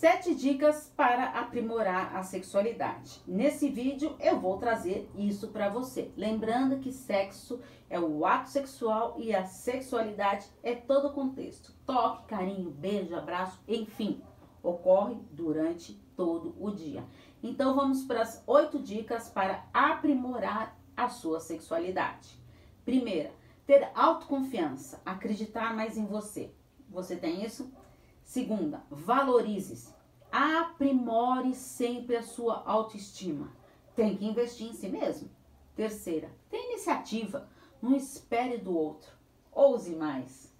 Sete 0.00 0.34
dicas 0.34 0.90
para 0.96 1.26
aprimorar 1.26 2.16
a 2.16 2.22
sexualidade. 2.22 3.20
Nesse 3.26 3.68
vídeo 3.68 4.16
eu 4.18 4.40
vou 4.40 4.56
trazer 4.56 5.10
isso 5.14 5.48
para 5.48 5.68
você. 5.68 6.10
Lembrando 6.16 6.78
que 6.78 6.90
sexo 6.90 7.60
é 7.90 8.00
o 8.00 8.24
ato 8.24 8.48
sexual 8.48 9.16
e 9.18 9.34
a 9.34 9.44
sexualidade 9.44 10.46
é 10.62 10.74
todo 10.74 11.08
o 11.08 11.12
contexto. 11.12 11.74
Toque, 11.84 12.28
carinho, 12.28 12.70
beijo, 12.70 13.14
abraço, 13.14 13.60
enfim, 13.68 14.22
ocorre 14.62 15.18
durante 15.32 15.92
todo 16.16 16.56
o 16.58 16.70
dia. 16.70 17.04
Então 17.42 17.76
vamos 17.76 18.02
para 18.02 18.22
as 18.22 18.42
oito 18.46 18.78
dicas 18.78 19.28
para 19.28 19.66
aprimorar 19.70 20.80
a 20.96 21.10
sua 21.10 21.40
sexualidade. 21.40 22.42
Primeira, 22.86 23.32
ter 23.66 23.90
autoconfiança, 23.94 24.98
acreditar 25.04 25.76
mais 25.76 25.98
em 25.98 26.06
você. 26.06 26.54
Você 26.88 27.16
tem 27.16 27.44
isso? 27.44 27.70
Segunda, 28.30 28.84
valorize-se. 28.88 29.92
Aprimore 30.30 31.52
sempre 31.52 32.14
a 32.14 32.22
sua 32.22 32.62
autoestima. 32.64 33.52
Tem 33.96 34.16
que 34.16 34.24
investir 34.24 34.68
em 34.68 34.72
si 34.72 34.88
mesmo. 34.88 35.28
Terceira, 35.74 36.30
tenha 36.48 36.74
iniciativa. 36.74 37.48
Não 37.82 37.96
espere 37.96 38.56
do 38.56 38.72
outro. 38.72 39.10
Ouse 39.50 39.96
mais. 39.96 40.54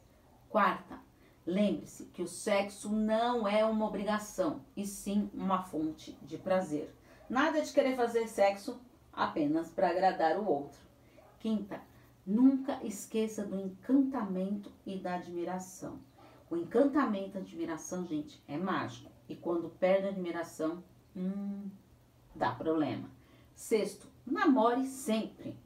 Quarta, 0.48 0.98
lembre-se 1.46 2.06
que 2.06 2.22
o 2.22 2.26
sexo 2.26 2.90
não 2.90 3.46
é 3.46 3.64
uma 3.64 3.86
obrigação, 3.86 4.64
e 4.76 4.84
sim 4.84 5.30
uma 5.32 5.62
fonte 5.62 6.18
de 6.22 6.36
prazer. 6.36 6.92
Nada 7.28 7.62
de 7.62 7.72
querer 7.72 7.94
fazer 7.94 8.26
sexo 8.26 8.80
apenas 9.12 9.70
para 9.70 9.90
agradar 9.90 10.40
o 10.40 10.44
outro. 10.44 10.80
Quinta, 11.38 11.80
nunca 12.26 12.84
esqueça 12.84 13.44
do 13.44 13.60
encantamento 13.60 14.72
e 14.84 14.98
da 14.98 15.14
admiração. 15.14 16.00
O 16.50 16.56
encantamento, 16.56 17.38
a 17.38 17.40
admiração, 17.40 18.04
gente, 18.04 18.42
é 18.48 18.58
mágico. 18.58 19.08
E 19.28 19.36
quando 19.36 19.70
perde 19.70 20.08
a 20.08 20.10
admiração, 20.10 20.82
hum, 21.16 21.70
dá 22.34 22.50
problema. 22.50 23.08
Sexto, 23.54 24.08
namore 24.26 24.84
sempre. 24.86 25.56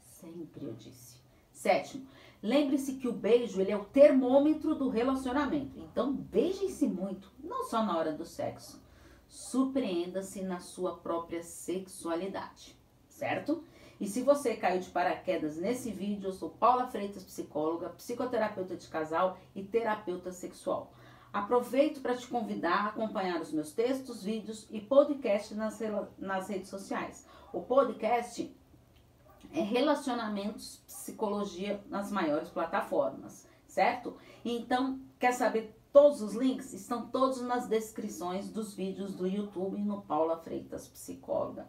Sempre, 0.00 0.64
eu 0.64 0.72
disse. 0.72 1.18
Sétimo, 1.52 2.06
lembre-se 2.42 2.94
que 2.94 3.06
o 3.06 3.12
beijo 3.12 3.60
ele 3.60 3.72
é 3.72 3.76
o 3.76 3.84
termômetro 3.84 4.74
do 4.74 4.88
relacionamento. 4.88 5.78
Então, 5.78 6.14
beijem-se 6.14 6.86
muito, 6.86 7.30
não 7.44 7.64
só 7.64 7.84
na 7.84 7.98
hora 7.98 8.12
do 8.12 8.24
sexo. 8.24 8.82
Surpreenda-se 9.28 10.40
na 10.42 10.58
sua 10.58 10.96
própria 10.96 11.42
sexualidade, 11.42 12.74
certo? 13.08 13.62
E 14.00 14.06
se 14.06 14.22
você 14.22 14.54
caiu 14.54 14.80
de 14.80 14.90
paraquedas 14.90 15.56
nesse 15.56 15.90
vídeo, 15.90 16.28
eu 16.28 16.32
sou 16.32 16.50
Paula 16.50 16.86
Freitas, 16.86 17.24
psicóloga, 17.24 17.88
psicoterapeuta 17.90 18.76
de 18.76 18.86
casal 18.86 19.36
e 19.54 19.62
terapeuta 19.62 20.30
sexual. 20.30 20.92
Aproveito 21.32 22.00
para 22.00 22.16
te 22.16 22.26
convidar 22.26 22.84
a 22.84 22.88
acompanhar 22.88 23.40
os 23.40 23.52
meus 23.52 23.72
textos, 23.72 24.22
vídeos 24.22 24.66
e 24.70 24.80
podcast 24.80 25.54
nas, 25.54 25.78
nas 26.16 26.48
redes 26.48 26.68
sociais. 26.68 27.26
O 27.52 27.60
podcast 27.60 28.54
é 29.52 29.60
Relacionamentos 29.60 30.82
Psicologia 30.86 31.82
nas 31.88 32.12
maiores 32.12 32.48
plataformas, 32.48 33.46
certo? 33.66 34.16
Então, 34.44 35.00
quer 35.18 35.32
saber 35.32 35.76
todos 35.92 36.22
os 36.22 36.34
links? 36.34 36.72
Estão 36.72 37.08
todos 37.08 37.40
nas 37.42 37.66
descrições 37.66 38.48
dos 38.48 38.74
vídeos 38.74 39.14
do 39.14 39.26
YouTube 39.26 39.78
no 39.82 40.02
Paula 40.02 40.38
Freitas 40.38 40.86
Psicóloga. 40.88 41.68